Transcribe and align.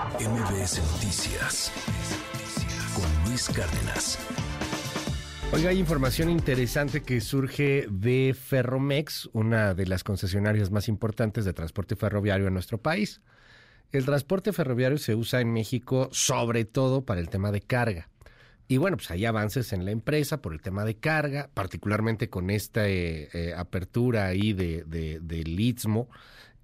MBS 0.00 0.80
Noticias 0.92 1.70
con 2.94 3.28
Luis 3.28 3.50
Cárdenas. 3.50 4.18
Oiga, 5.52 5.68
hay 5.68 5.78
información 5.78 6.30
interesante 6.30 7.02
que 7.02 7.20
surge 7.20 7.86
de 7.90 8.34
Ferromex, 8.34 9.28
una 9.34 9.74
de 9.74 9.86
las 9.86 10.02
concesionarias 10.02 10.70
más 10.70 10.88
importantes 10.88 11.44
de 11.44 11.52
transporte 11.52 11.96
ferroviario 11.96 12.46
en 12.46 12.54
nuestro 12.54 12.78
país. 12.78 13.20
El 13.92 14.06
transporte 14.06 14.54
ferroviario 14.54 14.96
se 14.96 15.14
usa 15.14 15.42
en 15.42 15.52
México 15.52 16.08
sobre 16.12 16.64
todo 16.64 17.04
para 17.04 17.20
el 17.20 17.28
tema 17.28 17.52
de 17.52 17.60
carga. 17.60 18.08
Y 18.68 18.78
bueno, 18.78 18.96
pues 18.96 19.10
hay 19.10 19.26
avances 19.26 19.74
en 19.74 19.84
la 19.84 19.90
empresa 19.90 20.40
por 20.40 20.54
el 20.54 20.62
tema 20.62 20.86
de 20.86 20.96
carga, 20.96 21.50
particularmente 21.52 22.30
con 22.30 22.48
esta 22.48 22.88
eh, 22.88 23.28
eh, 23.34 23.52
apertura 23.54 24.26
ahí 24.26 24.54
de, 24.54 24.84
de, 24.86 25.20
del 25.20 25.60
Istmo 25.60 26.08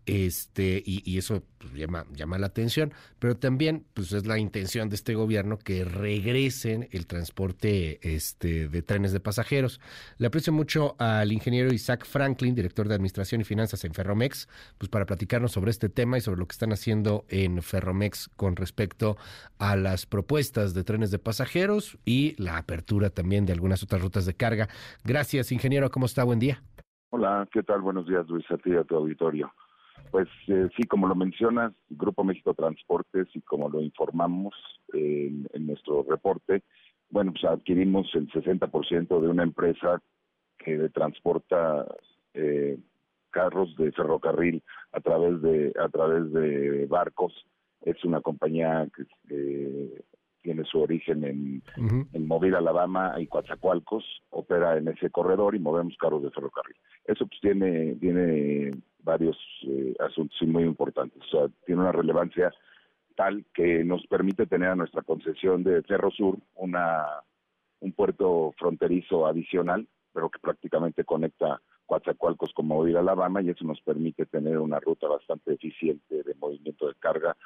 este, 0.07 0.83
y, 0.87 1.19
eso 1.19 1.43
pues, 1.59 1.75
llama, 1.75 2.07
llama 2.15 2.39
la 2.39 2.47
atención, 2.47 2.93
pero 3.19 3.37
también 3.37 3.85
pues 3.93 4.13
es 4.13 4.25
la 4.27 4.39
intención 4.39 4.89
de 4.89 4.95
este 4.95 5.15
gobierno 5.15 5.59
que 5.59 5.85
regresen 5.85 6.89
el 6.93 7.07
transporte 7.07 7.99
este, 8.03 8.69
de 8.69 8.83
trenes 8.83 9.13
de 9.13 9.21
pasajeros. 9.21 9.81
Le 10.19 10.29
aprecio 10.29 10.53
mucho 10.53 10.95
al 10.99 11.33
ingeniero 11.33 11.75
Isaac 11.75 12.07
Franklin, 12.07 12.55
director 12.55 12.89
de 12.89 12.95
Administración 12.95 13.41
y 13.41 13.45
Finanzas 13.45 13.85
en 13.85 13.95
Ferromex, 13.95 14.49
pues 14.79 14.89
para 14.89 15.07
platicarnos 15.07 15.53
sobre 15.53 15.73
este 15.73 15.89
tema 15.89 16.19
y 16.19 16.21
sobre 16.21 16.39
lo 16.39 16.47
que 16.47 16.53
están 16.53 16.73
haciendo 16.73 17.25
en 17.29 17.61
Ferromex 17.61 18.31
con 18.37 18.55
respecto 18.57 19.17
a 19.59 19.77
las 19.77 20.07
propuestas 20.07 20.73
de 20.73 20.85
trenes 20.85 21.11
de 21.11 21.19
pasajeros 21.19 21.99
y 22.05 22.41
la 22.41 22.59
apertura 22.59 23.11
también 23.11 23.45
de 23.45 23.53
algunas 23.53 23.83
otras 23.83 24.01
rutas 24.01 24.25
de 24.25 24.35
carga. 24.35 24.69
Gracias, 25.05 25.51
ingeniero, 25.51 25.91
¿cómo 25.91 26.07
está? 26.07 26.23
Buen 26.23 26.39
día. 26.39 26.63
Hola, 27.11 27.49
¿qué 27.53 27.63
tal? 27.63 27.81
Buenos 27.81 28.07
días, 28.07 28.27
Luis, 28.29 28.45
a 28.51 28.57
ti 28.59 28.75
a 28.75 28.85
tu 28.85 28.97
auditorio. 28.97 29.53
Pues 30.11 30.29
eh, 30.49 30.69
sí, 30.77 30.85
como 30.85 31.07
lo 31.07 31.15
mencionas, 31.15 31.73
Grupo 31.91 32.25
México 32.25 32.55
Transportes 32.55 33.29
y 33.35 33.41
como 33.43 33.69
lo 33.69 33.81
informamos 33.81 34.55
eh, 34.93 35.29
en, 35.29 35.49
en, 35.53 35.67
nuestro 35.67 36.05
reporte, 36.09 36.63
bueno, 37.11 37.33
pues 37.33 37.45
adquirimos 37.45 38.09
el 38.15 38.31
60% 38.31 39.21
de 39.21 39.29
una 39.29 39.43
empresa 39.43 40.01
que 40.59 40.89
transporta 40.91 41.87
eh, 42.35 42.79
carros 43.31 43.75
de 43.77 43.93
ferrocarril 43.93 44.63
a 44.93 45.01
través 45.01 45.41
de 45.43 45.73
a 45.79 45.89
través 45.89 46.33
de 46.33 46.87
barcos. 46.87 47.33
Es 47.83 48.03
una 48.05 48.21
compañía 48.21 48.89
que 48.97 49.05
tiene 50.47 50.65
su 50.65 50.81
origen 50.81 51.25
en, 51.25 51.63
uh 51.77 51.81
-huh. 51.81 52.09
en 52.13 52.27
Mobile, 52.27 52.57
Alabama 52.57 53.15
y 53.19 53.27
Coatzacoalcos, 53.27 54.05
opera 54.31 54.77
en 54.77 54.89
ese 54.89 55.11
corredor 55.11 55.55
y 55.55 55.59
movemos 55.59 55.97
carros 55.99 56.23
de 56.23 56.31
ferrocarril. 56.31 56.77
Eso 57.05 57.27
pues 57.27 57.41
tiene, 57.41 57.97
tiene 57.97 58.71
varios 59.07 59.39
eh, 59.63 59.95
asuntos 60.01 60.37
muy 60.43 60.65
importantes. 60.65 61.23
O 61.23 61.31
sea, 61.31 61.49
tiene 61.65 61.81
una 61.81 61.93
relevancia 61.93 62.53
tal 63.15 63.47
que 63.55 63.83
nos 63.85 64.07
permite 64.09 64.47
tener 64.47 64.69
a 64.69 64.77
nuestra 64.77 65.01
concesión 65.03 65.63
de 65.63 65.83
Ferrosur 65.85 66.37
una, 66.57 67.07
un 67.81 67.93
puerto 67.93 68.53
fronterizo 68.59 69.27
adicional, 69.27 69.89
pero 70.13 70.29
que 70.29 70.41
prácticamente 70.41 71.05
conecta 71.05 71.63
Coatzacoalcos 71.87 72.53
con 72.53 72.67
Mobile, 72.67 72.99
Alabama, 72.99 73.41
y 73.41 73.51
eso 73.51 73.65
nos 73.65 73.81
permite 73.81 74.27
tener 74.27 74.59
una 74.59 74.81
ruta 74.81 75.07
bastante 75.07 75.55
eficiente 75.55 76.25
de 76.25 76.35
movimiento 76.35 76.89
de 76.89 76.95
carga 76.97 77.37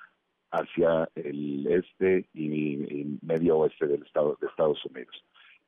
hacia 0.50 1.08
el 1.14 1.66
este 1.68 2.26
y, 2.32 3.02
y 3.02 3.18
medio 3.22 3.58
oeste 3.58 3.86
del 3.86 4.02
estado 4.02 4.36
de 4.40 4.46
Estados 4.48 4.84
Unidos. 4.86 5.14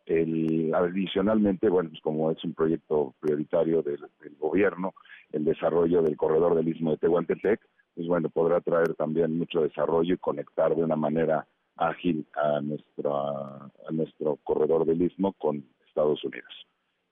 El, 0.06 0.74
adicionalmente, 0.74 1.68
bueno, 1.68 1.90
pues 1.90 2.02
como 2.02 2.30
es 2.30 2.42
un 2.44 2.54
proyecto 2.54 3.14
prioritario 3.20 3.82
del, 3.82 4.00
del, 4.20 4.36
gobierno, 4.38 4.94
el 5.30 5.44
desarrollo 5.44 6.02
del 6.02 6.16
corredor 6.16 6.54
del 6.54 6.68
Istmo 6.68 6.92
de 6.92 6.96
Tehuantepec, 6.98 7.60
pues 7.94 8.06
bueno, 8.06 8.28
podrá 8.30 8.60
traer 8.60 8.94
también 8.94 9.38
mucho 9.38 9.60
desarrollo 9.62 10.14
y 10.14 10.18
conectar 10.18 10.74
de 10.74 10.82
una 10.82 10.96
manera 10.96 11.46
ágil 11.76 12.26
a, 12.34 12.60
nuestra, 12.60 13.10
a 13.10 13.92
nuestro 13.92 14.38
corredor 14.42 14.84
del 14.86 15.02
Istmo 15.02 15.32
con 15.34 15.64
Estados 15.86 16.22
Unidos. 16.24 16.52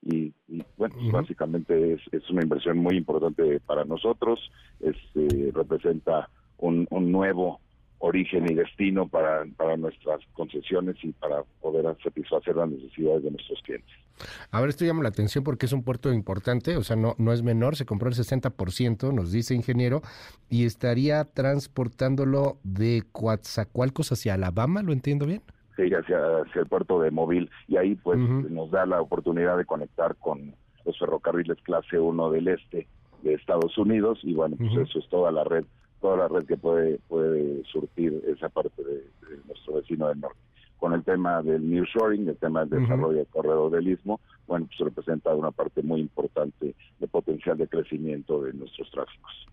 Y, 0.03 0.33
y 0.49 0.63
bueno, 0.77 0.95
pues 0.95 1.07
uh 1.07 1.09
-huh. 1.09 1.13
básicamente 1.13 1.93
es, 1.93 2.01
es, 2.13 2.29
una 2.31 2.43
inversión 2.43 2.79
muy 2.79 2.97
importante 2.97 3.61
para 3.61 3.85
nosotros, 3.85 4.41
es, 4.81 4.97
eh, 5.15 5.53
representa 5.55 6.31
un, 6.57 6.87
un 6.91 7.13
nuevo 7.13 7.61
origen 8.01 8.51
y 8.51 8.55
destino 8.55 9.07
para, 9.07 9.45
para 9.57 9.77
nuestras 9.77 10.21
concesiones 10.33 10.97
y 11.03 11.13
para 11.13 11.43
poder 11.61 11.85
satisfacer 12.03 12.57
las 12.57 12.69
necesidades 12.71 13.23
de 13.23 13.31
nuestros 13.31 13.61
clientes. 13.63 13.91
A 14.51 14.61
ver, 14.61 14.71
esto 14.71 14.85
llama 14.85 15.03
la 15.03 15.11
atención 15.11 15.45
porque 15.45 15.67
es 15.67 15.73
un 15.73 15.83
puerto 15.83 16.13
importante, 16.13 16.77
o 16.77 16.83
sea, 16.83 16.97
no, 16.97 17.15
no 17.19 17.33
es 17.33 17.43
menor, 17.43 17.77
se 17.77 17.87
compró 17.87 18.09
el 18.09 18.15
60%, 18.15 19.15
nos 19.15 19.33
dice 19.33 19.55
ingeniero, 19.55 20.03
y 20.49 20.65
estaría 20.65 21.25
transportándolo 21.25 22.59
de 22.65 23.03
Coatzacoalcos 23.13 24.13
hacia 24.13 24.35
Alabama, 24.35 24.83
¿lo 24.83 24.93
entiendo 24.93 25.27
bien? 25.27 25.43
Sí, 25.77 25.85
hacia, 25.95 26.19
hacia 26.43 26.63
el 26.63 26.67
puerto 26.67 27.01
de 27.01 27.11
Móvil, 27.11 27.51
y 27.69 27.77
ahí 27.77 27.95
pues 27.97 28.19
uh 28.19 28.23
-huh. 28.23 28.51
nos 28.51 28.71
da 28.71 28.85
la 28.87 29.01
oportunidad 29.01 29.57
de 29.57 29.65
conectar 29.65 30.17
con 30.17 30.55
los 30.85 30.99
ferrocarriles 30.99 31.59
clase 31.63 31.99
1 31.99 32.31
del 32.31 32.49
este 32.49 32.89
de 33.23 33.35
Estados 33.35 33.77
Unidos, 33.77 34.19
y 34.23 34.35
bueno, 34.35 34.57
pues 34.57 34.71
uh 34.73 34.77
-huh. 34.77 34.89
eso 34.89 34.99
es 34.99 35.09
toda 35.09 35.31
la 35.31 35.45
red 35.45 35.65
toda 36.01 36.17
la 36.17 36.29
red 36.29 36.47
que 36.47 36.57
puede 36.57 36.99
puede 37.09 37.63
surtir 37.65 38.23
esa 38.27 38.49
parte 38.49 38.83
de, 38.83 38.95
de 38.95 39.43
nuestro 39.47 39.75
vecino 39.75 40.09
del 40.09 40.21
norte. 40.21 40.39
Con 40.79 40.95
el 40.95 41.05
tema 41.05 41.43
del 41.43 41.69
nearshoring, 41.69 42.27
el 42.29 42.37
tema 42.37 42.65
del 42.65 42.81
desarrollo 42.81 43.19
del 43.19 43.27
corredor 43.27 43.71
del 43.71 43.89
istmo, 43.89 44.19
bueno, 44.47 44.67
pues 44.67 44.81
representa 44.81 45.35
una 45.35 45.51
parte 45.51 45.83
muy 45.83 46.01
importante 46.01 46.75
de 46.99 47.07
potencial 47.07 47.59
de 47.59 47.69
crecimiento 47.69 48.43
de 48.43 48.55
nuestros 48.55 48.91
tráficos. 48.91 49.47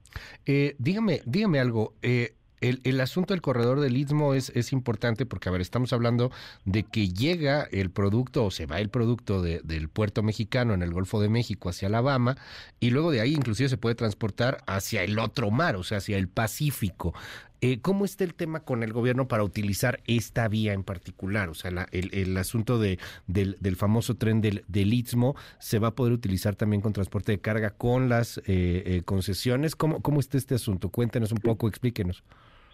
Eh, 0.45 0.75
dígame, 0.79 1.21
dígame 1.25 1.59
algo. 1.59 1.95
Eh, 2.01 2.33
el, 2.61 2.81
el, 2.83 2.99
asunto 3.01 3.33
del 3.33 3.41
corredor 3.41 3.79
del 3.79 3.97
Istmo 3.97 4.33
es, 4.33 4.51
es, 4.55 4.73
importante 4.73 5.25
porque, 5.25 5.49
a 5.49 5.51
ver, 5.51 5.61
estamos 5.61 5.93
hablando 5.93 6.31
de 6.65 6.83
que 6.83 7.09
llega 7.09 7.67
el 7.71 7.91
producto 7.91 8.45
o 8.45 8.51
se 8.51 8.65
va 8.65 8.79
el 8.79 8.89
producto 8.89 9.41
de, 9.41 9.61
del 9.63 9.89
puerto 9.89 10.23
mexicano 10.23 10.73
en 10.73 10.81
el 10.81 10.91
Golfo 10.91 11.21
de 11.21 11.29
México 11.29 11.69
hacia 11.69 11.87
Alabama 11.87 12.37
y 12.79 12.89
luego 12.89 13.11
de 13.11 13.21
ahí 13.21 13.33
inclusive 13.33 13.69
se 13.69 13.77
puede 13.77 13.95
transportar 13.95 14.63
hacia 14.65 15.03
el 15.03 15.19
otro 15.19 15.51
mar, 15.51 15.75
o 15.75 15.83
sea, 15.83 15.99
hacia 15.99 16.17
el 16.17 16.27
Pacífico. 16.27 17.13
Eh, 17.61 17.81
¿Cómo 17.81 18.05
está 18.05 18.23
el 18.23 18.35
tema 18.35 18.59
con 18.59 18.83
el 18.83 18.93
gobierno 18.93 19.27
para 19.27 19.43
utilizar 19.43 19.99
esta 20.05 20.47
vía 20.47 20.73
en 20.73 20.83
particular? 20.83 21.49
O 21.49 21.55
sea, 21.55 21.71
la, 21.71 21.87
el, 21.91 22.13
el, 22.13 22.37
asunto 22.37 22.77
de, 22.77 22.99
del, 23.25 23.55
del, 23.59 23.75
famoso 23.75 24.15
tren 24.15 24.41
del, 24.41 24.63
del 24.67 24.93
Istmo 24.93 25.35
se 25.59 25.79
va 25.79 25.89
a 25.89 25.95
poder 25.95 26.13
utilizar 26.13 26.55
también 26.55 26.81
con 26.81 26.93
transporte 26.93 27.31
de 27.31 27.39
carga 27.39 27.71
con 27.71 28.09
las 28.09 28.37
eh, 28.39 28.43
eh, 28.47 29.01
concesiones. 29.03 29.75
¿Cómo, 29.75 30.01
¿Cómo 30.01 30.19
está 30.19 30.37
este 30.37 30.53
asunto? 30.53 30.89
Cuéntenos 30.89 31.31
un 31.31 31.39
poco, 31.39 31.67
explíquenos. 31.67 32.23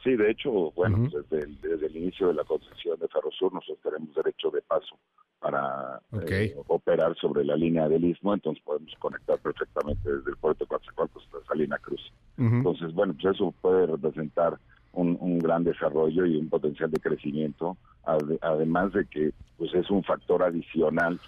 Sí, 0.04 0.18
de 0.18 0.32
hecho, 0.32 0.52
bueno, 0.76 0.98
uh 0.98 1.06
-huh. 1.06 1.24
desde, 1.30 1.46
el, 1.46 1.62
desde, 1.62 1.86
el, 1.86 1.96
inicio 1.96 2.28
de 2.28 2.34
la 2.34 2.44
concesión 2.44 3.00
de 3.00 3.08
Ferrosur 3.08 3.54
nosotros 3.54 3.80
tenemos 3.82 4.14
derecho 4.14 4.50
de 4.50 4.62
paso 4.64 4.98
para 5.40 6.02
okay. 6.12 6.48
eh, 6.48 6.56
operar 6.68 7.16
sobre 7.16 7.46
la 7.46 7.56
línea 7.56 7.88
del 7.88 8.04
Istmo, 8.04 8.34
entonces 8.34 8.62
podemos 8.66 8.94
conectar 9.00 9.40
perfectamente 9.40 10.12
desde 10.12 10.32
el 10.32 10.38
puerto 10.38 10.66
de 10.66 10.68
Coatzacoalcos 10.68 11.24
hasta 11.24 11.46
Salina 11.48 11.78
Cruz. 11.78 12.02
Uh 12.38 12.44
-huh. 12.44 12.58
Entonces, 12.58 12.94
bueno, 12.94 13.14
pues 13.14 13.34
eso 13.34 13.54
puede 13.62 13.88
representar 13.88 14.60
un, 14.94 15.18
un, 15.20 15.40
gran 15.40 15.64
desarrollo 15.64 16.26
y 16.26 16.38
un 16.38 16.50
potencial 16.50 16.90
de 16.92 17.00
crecimiento, 17.00 17.78
ad, 18.04 18.22
además 18.42 18.94
de 18.94 19.06
que 19.06 19.32
pues 19.58 19.74
es 19.74 19.90
un 19.90 20.04
factor 20.04 20.44
adicional 20.44 21.20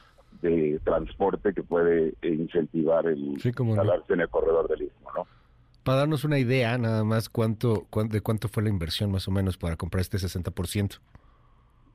de 0.41 0.79
transporte 0.83 1.53
que 1.53 1.63
puede 1.63 2.13
incentivar 2.21 3.05
el 3.07 3.39
sí, 3.41 3.49
instalarse 3.49 4.05
no. 4.09 4.15
en 4.15 4.21
el 4.21 4.29
corredor 4.29 4.67
del 4.67 4.83
Istmo, 4.83 5.11
¿no? 5.15 5.27
Para 5.83 5.99
darnos 5.99 6.23
una 6.23 6.39
idea, 6.39 6.77
nada 6.77 7.03
más, 7.03 7.29
¿cuánto, 7.29 7.85
cuánto, 7.91 8.13
de 8.13 8.21
cuánto 8.21 8.47
fue 8.47 8.63
la 8.63 8.69
inversión 8.69 9.11
más 9.11 9.27
o 9.27 9.31
menos 9.31 9.57
para 9.57 9.75
comprar 9.75 10.01
este 10.01 10.17
60%? 10.17 10.99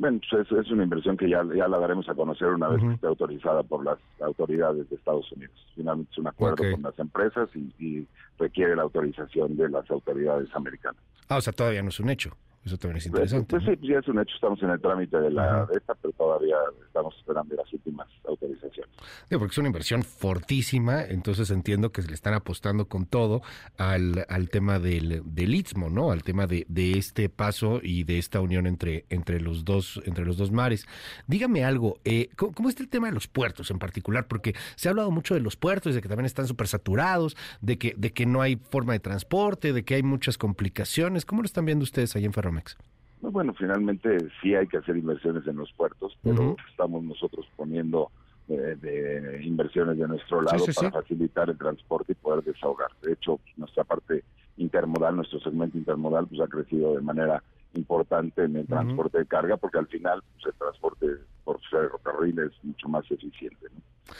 Bueno, 0.00 0.18
pues 0.30 0.50
es, 0.50 0.58
es 0.58 0.70
una 0.70 0.84
inversión 0.84 1.14
que 1.18 1.28
ya, 1.28 1.44
ya 1.54 1.68
la 1.68 1.78
daremos 1.78 2.08
a 2.08 2.14
conocer 2.14 2.48
una 2.48 2.68
vez 2.68 2.80
uh 2.80 2.86
-huh. 2.86 2.88
que 2.88 2.94
esté 2.94 3.06
autorizada 3.06 3.62
por 3.62 3.84
las 3.84 3.98
autoridades 4.22 4.88
de 4.88 4.96
Estados 4.96 5.30
Unidos. 5.30 5.54
Finalmente 5.74 6.10
es 6.12 6.18
un 6.18 6.26
acuerdo 6.26 6.54
okay. 6.54 6.72
con 6.72 6.80
las 6.80 6.98
empresas 6.98 7.50
y, 7.54 7.70
y, 7.78 8.06
requiere 8.38 8.74
la 8.74 8.82
autorización 8.82 9.58
de 9.58 9.68
las 9.68 9.90
autoridades 9.90 10.48
americanas. 10.54 11.02
Ah, 11.28 11.36
o 11.36 11.40
sea, 11.42 11.52
todavía 11.52 11.82
no 11.82 11.90
es 11.90 12.00
un 12.00 12.08
hecho. 12.08 12.30
Eso 12.64 12.76
también 12.76 12.98
es 12.98 13.06
interesante. 13.06 13.46
Pues, 13.48 13.64
pues, 13.64 13.78
sí, 13.80 13.88
ya 13.88 13.98
es 14.00 14.08
un 14.08 14.18
hecho, 14.18 14.34
estamos 14.34 14.62
en 14.62 14.70
el 14.70 14.80
trámite 14.80 15.18
de 15.18 15.30
la 15.30 15.64
de 15.64 15.78
esta, 15.78 15.94
pero 15.94 16.12
todavía 16.12 16.56
estamos 16.86 17.14
esperando 17.16 17.54
las 17.54 17.72
últimas 17.72 18.06
autorizaciones. 18.28 18.90
Sí, 19.28 19.36
porque 19.38 19.52
es 19.52 19.58
una 19.58 19.68
inversión 19.68 20.02
fortísima, 20.02 21.02
entonces 21.02 21.50
entiendo 21.50 21.90
que 21.90 22.02
se 22.02 22.08
le 22.08 22.14
están 22.14 22.34
apostando 22.34 22.86
con 22.86 23.06
todo 23.06 23.40
al, 23.78 24.26
al 24.28 24.50
tema 24.50 24.78
del, 24.78 25.22
del 25.24 25.54
Istmo, 25.54 25.88
¿no? 25.88 26.10
Al 26.10 26.22
tema 26.22 26.46
de, 26.46 26.66
de 26.68 26.98
este 26.98 27.30
paso 27.30 27.80
y 27.82 28.04
de 28.04 28.18
esta 28.18 28.40
unión 28.40 28.66
entre, 28.66 29.06
entre 29.08 29.40
los 29.40 29.64
dos, 29.64 30.02
entre 30.04 30.26
los 30.26 30.36
dos 30.36 30.52
mares. 30.52 30.86
Dígame 31.26 31.64
algo, 31.64 31.98
eh, 32.04 32.28
¿cómo, 32.36 32.52
¿cómo, 32.52 32.68
está 32.68 32.82
el 32.82 32.90
tema 32.90 33.06
de 33.08 33.14
los 33.14 33.26
puertos 33.26 33.70
en 33.70 33.78
particular? 33.78 34.26
Porque 34.28 34.54
se 34.76 34.88
ha 34.88 34.90
hablado 34.90 35.10
mucho 35.10 35.32
de 35.32 35.40
los 35.40 35.56
puertos, 35.56 35.94
de 35.94 36.02
que 36.02 36.08
también 36.08 36.26
están 36.26 36.46
súper 36.46 36.68
saturados, 36.68 37.38
de 37.62 37.78
que, 37.78 37.94
de 37.96 38.12
que 38.12 38.26
no 38.26 38.42
hay 38.42 38.56
forma 38.56 38.92
de 38.92 39.00
transporte, 39.00 39.72
de 39.72 39.82
que 39.82 39.94
hay 39.94 40.02
muchas 40.02 40.36
complicaciones. 40.36 41.24
¿Cómo 41.24 41.40
lo 41.40 41.46
están 41.46 41.64
viendo 41.64 41.84
ustedes 41.84 42.14
ahí 42.16 42.26
en 42.26 42.34
Ferromex? 42.50 42.76
Bueno, 43.20 43.54
finalmente 43.54 44.18
sí 44.40 44.54
hay 44.54 44.66
que 44.66 44.78
hacer 44.78 44.96
inversiones 44.96 45.46
en 45.46 45.56
los 45.56 45.72
puertos, 45.74 46.16
pero 46.22 46.42
uh 46.42 46.54
-huh. 46.54 46.70
estamos 46.70 47.02
nosotros 47.04 47.46
poniendo 47.56 48.10
eh, 48.48 48.76
de 48.80 49.44
inversiones 49.44 49.98
de 49.98 50.08
nuestro 50.08 50.40
lado 50.40 50.58
sí, 50.58 50.72
sí, 50.72 50.76
para 50.76 50.88
sí. 50.88 50.94
facilitar 50.94 51.50
el 51.50 51.58
transporte 51.58 52.12
y 52.12 52.14
poder 52.14 52.42
desahogar. 52.42 52.90
De 53.02 53.12
hecho, 53.12 53.38
nuestra 53.56 53.84
parte 53.84 54.24
intermodal, 54.56 55.16
nuestro 55.16 55.38
segmento 55.40 55.76
intermodal, 55.76 56.26
pues 56.26 56.40
ha 56.40 56.48
crecido 56.48 56.94
de 56.94 57.02
manera 57.02 57.42
importante 57.74 58.42
en 58.44 58.56
el 58.56 58.66
transporte 58.66 59.18
de 59.18 59.26
carga, 59.26 59.56
porque 59.56 59.78
al 59.78 59.86
final 59.86 60.22
pues, 60.32 60.46
el 60.46 60.58
transporte 60.58 61.06
por 61.44 61.60
ferrocarril 61.70 62.38
es 62.40 62.52
mucho 62.64 62.88
más 62.88 63.08
eficiente. 63.10 63.66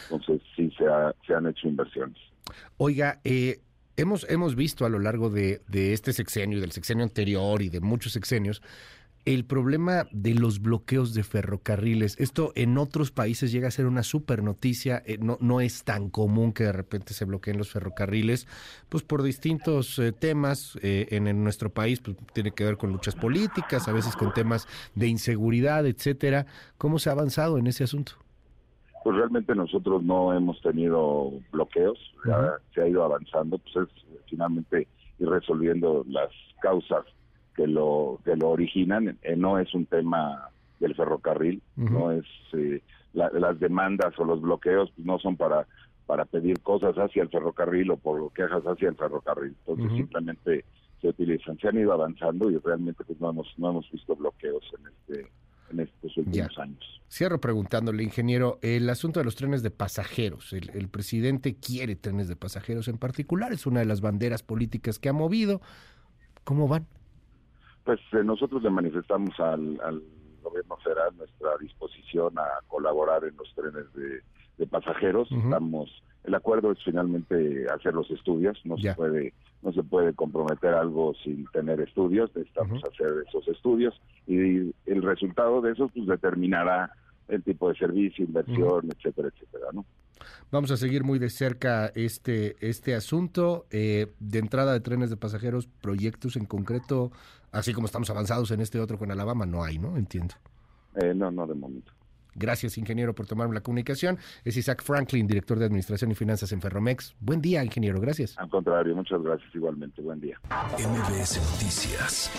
Entonces 0.04 0.40
sí 0.54 0.70
se, 0.78 0.84
se 1.26 1.34
han 1.34 1.46
hecho 1.46 1.66
inversiones. 1.66 2.18
Oiga, 2.76 3.18
eh, 3.24 3.60
hemos, 4.00 4.26
hemos 4.28 4.56
visto 4.56 4.84
a 4.84 4.88
lo 4.88 4.98
largo 4.98 5.30
de, 5.30 5.62
de 5.68 5.92
este 5.92 6.12
sexenio, 6.12 6.60
del 6.60 6.72
sexenio 6.72 7.04
anterior 7.04 7.62
y 7.62 7.68
de 7.68 7.80
muchos 7.80 8.12
sexenios, 8.12 8.62
el 9.26 9.44
problema 9.44 10.06
de 10.12 10.34
los 10.34 10.60
bloqueos 10.60 11.12
de 11.12 11.22
ferrocarriles. 11.22 12.16
Esto 12.18 12.52
en 12.54 12.78
otros 12.78 13.10
países 13.10 13.52
llega 13.52 13.68
a 13.68 13.70
ser 13.70 13.86
una 13.86 14.02
super 14.02 14.42
noticia. 14.42 15.02
Eh, 15.04 15.18
no, 15.20 15.36
no 15.40 15.60
es 15.60 15.84
tan 15.84 16.08
común 16.08 16.52
que 16.52 16.64
de 16.64 16.72
repente 16.72 17.12
se 17.12 17.26
bloqueen 17.26 17.58
los 17.58 17.70
ferrocarriles, 17.70 18.46
pues 18.88 19.02
por 19.02 19.22
distintos 19.22 19.98
eh, 19.98 20.12
temas. 20.12 20.78
Eh, 20.82 21.08
en, 21.10 21.44
nuestro 21.44 21.70
país 21.70 22.00
pues, 22.00 22.16
tiene 22.32 22.52
que 22.52 22.64
ver 22.64 22.76
con 22.76 22.90
luchas 22.92 23.14
políticas, 23.14 23.88
a 23.88 23.92
veces 23.92 24.16
con 24.16 24.32
temas 24.32 24.66
de 24.94 25.08
inseguridad, 25.08 25.86
etcétera. 25.86 26.46
¿Cómo 26.78 26.98
se 26.98 27.10
ha 27.10 27.12
avanzado 27.12 27.58
en 27.58 27.66
ese 27.66 27.84
asunto? 27.84 28.14
Pues 29.02 29.16
realmente 29.16 29.54
nosotros 29.54 30.02
no 30.02 30.34
hemos 30.34 30.60
tenido 30.60 31.32
bloqueos, 31.52 31.98
se 32.74 32.82
ha 32.82 32.88
ido 32.88 33.02
avanzando, 33.02 33.58
pues 33.58 33.88
es 33.88 34.22
finalmente 34.28 34.86
ir 35.18 35.28
resolviendo 35.28 36.04
las 36.08 36.30
causas 36.60 37.04
que 37.54 37.66
lo 37.66 38.18
que 38.24 38.36
lo 38.36 38.50
originan 38.50 39.18
eh, 39.22 39.36
no 39.36 39.58
es 39.58 39.74
un 39.74 39.86
tema 39.86 40.48
del 40.78 40.94
ferrocarril 40.94 41.60
no 41.76 42.12
es 42.12 42.24
eh, 42.52 42.80
las 43.12 43.58
demandas 43.58 44.16
o 44.18 44.24
los 44.24 44.40
bloqueos 44.40 44.92
no 44.96 45.18
son 45.18 45.36
para 45.36 45.66
para 46.06 46.24
pedir 46.24 46.60
cosas 46.60 46.96
hacia 46.96 47.22
el 47.22 47.28
ferrocarril 47.28 47.90
o 47.92 47.96
por 47.96 48.32
quejas 48.32 48.64
hacia 48.64 48.88
el 48.88 48.96
ferrocarril. 48.96 49.54
Entonces 49.64 49.96
simplemente 49.96 50.64
se 51.00 51.08
utilizan 51.08 51.56
se 51.58 51.68
han 51.68 51.78
ido 51.78 51.92
avanzando 51.92 52.50
y 52.50 52.58
realmente 52.58 53.04
pues 53.04 53.20
no 53.20 53.30
hemos 53.30 53.46
no 53.58 53.70
hemos 53.70 53.90
visto 53.90 54.16
bloqueos 54.16 54.64
en 54.78 54.86
este 54.88 55.30
en 55.70 55.80
estos 55.80 56.16
últimos 56.16 56.58
años. 56.58 57.02
Cierro 57.08 57.40
preguntándole, 57.40 58.02
ingeniero, 58.02 58.58
el 58.62 58.88
asunto 58.88 59.20
de 59.20 59.24
los 59.24 59.34
trenes 59.34 59.62
de 59.62 59.70
pasajeros. 59.70 60.52
El, 60.52 60.70
el, 60.70 60.88
presidente 60.88 61.56
quiere 61.56 61.96
trenes 61.96 62.28
de 62.28 62.36
pasajeros 62.36 62.88
en 62.88 62.98
particular, 62.98 63.52
es 63.52 63.66
una 63.66 63.80
de 63.80 63.86
las 63.86 64.00
banderas 64.00 64.42
políticas 64.42 64.98
que 64.98 65.08
ha 65.08 65.12
movido. 65.12 65.60
¿Cómo 66.44 66.68
van? 66.68 66.86
Pues 67.84 68.00
eh, 68.12 68.22
nosotros 68.24 68.62
le 68.62 68.70
manifestamos 68.70 69.38
al, 69.40 69.80
al, 69.82 70.02
gobierno 70.42 70.76
federal 70.78 71.14
nuestra 71.16 71.50
disposición 71.60 72.38
a 72.38 72.46
colaborar 72.66 73.24
en 73.24 73.36
los 73.36 73.52
trenes 73.54 73.84
de, 73.94 74.66
pasajeros. 74.66 75.30
Estamos 75.32 75.90
el 76.24 76.34
acuerdo 76.34 76.72
es 76.72 76.78
finalmente 76.84 77.66
hacer 77.72 77.94
los 77.94 78.10
estudios, 78.10 78.58
no 78.64 78.76
se 78.76 78.94
puede 78.94 79.32
no 79.62 79.72
se 79.72 79.82
puede 79.82 80.14
comprometer 80.14 80.72
algo 80.72 81.12
sin 81.22 81.44
tener 81.52 81.80
estudios, 81.80 82.30
necesitamos 82.34 82.82
hacer 82.84 83.24
esos 83.28 83.46
estudios 83.48 84.00
y 84.26 84.74
el 84.86 85.02
resultado 85.02 85.60
de 85.60 85.72
eso 85.72 85.88
pues 85.88 86.06
determinará 86.06 86.92
el 87.28 87.42
tipo 87.42 87.68
de 87.68 87.76
servicio, 87.76 88.24
inversión, 88.24 88.88
etcétera, 88.90 89.28
etcétera, 89.28 89.66
¿no? 89.72 89.84
Vamos 90.50 90.70
a 90.70 90.76
seguir 90.76 91.04
muy 91.04 91.18
de 91.18 91.30
cerca 91.30 91.92
este, 91.94 92.56
este 92.66 92.94
asunto. 92.94 93.66
Eh, 93.70 94.08
de 94.18 94.38
entrada 94.38 94.72
de 94.72 94.80
trenes 94.80 95.10
de 95.10 95.16
pasajeros, 95.16 95.66
proyectos 95.66 96.36
en 96.36 96.44
concreto, 96.44 97.12
así 97.52 97.72
como 97.72 97.86
estamos 97.86 98.10
avanzados 98.10 98.50
en 98.50 98.60
este 98.60 98.80
otro 98.80 98.98
con 98.98 99.10
Alabama, 99.10 99.46
no 99.46 99.62
hay, 99.62 99.78
¿no? 99.78 99.96
Entiendo. 99.96 100.34
Eh, 100.96 101.14
no, 101.14 101.30
no 101.30 101.46
de 101.46 101.54
momento. 101.54 101.92
Gracias, 102.40 102.78
ingeniero, 102.78 103.14
por 103.14 103.26
tomarme 103.26 103.54
la 103.54 103.60
comunicación. 103.60 104.18
Es 104.44 104.56
Isaac 104.56 104.82
Franklin, 104.82 105.26
director 105.26 105.58
de 105.58 105.66
Administración 105.66 106.10
y 106.10 106.14
Finanzas 106.14 106.50
en 106.52 106.60
Ferromex. 106.60 107.14
Buen 107.20 107.40
día, 107.40 107.62
ingeniero. 107.62 108.00
Gracias. 108.00 108.36
Al 108.38 108.48
contrario, 108.48 108.96
muchas 108.96 109.22
gracias 109.22 109.54
igualmente. 109.54 110.00
Buen 110.00 110.20
día. 110.20 110.40
MBS 110.78 111.36
Noticias 111.52 112.30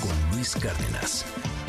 con 0.00 0.36
Luis 0.36 0.54
Cárdenas. 0.56 1.67